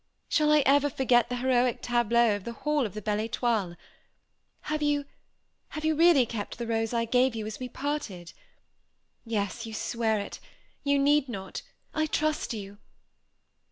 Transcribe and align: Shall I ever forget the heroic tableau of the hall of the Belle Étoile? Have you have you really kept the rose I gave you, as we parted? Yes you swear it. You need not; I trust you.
Shall 0.27 0.51
I 0.51 0.63
ever 0.65 0.89
forget 0.89 1.29
the 1.29 1.35
heroic 1.35 1.83
tableau 1.83 2.35
of 2.35 2.43
the 2.43 2.53
hall 2.53 2.87
of 2.87 2.95
the 2.95 3.03
Belle 3.03 3.19
Étoile? 3.19 3.77
Have 4.61 4.81
you 4.81 5.05
have 5.67 5.85
you 5.85 5.93
really 5.93 6.25
kept 6.25 6.57
the 6.57 6.65
rose 6.65 6.91
I 6.91 7.05
gave 7.05 7.35
you, 7.35 7.45
as 7.45 7.59
we 7.59 7.69
parted? 7.69 8.33
Yes 9.27 9.67
you 9.67 9.75
swear 9.75 10.19
it. 10.19 10.39
You 10.83 10.97
need 10.97 11.29
not; 11.29 11.61
I 11.93 12.07
trust 12.07 12.51
you. 12.51 12.79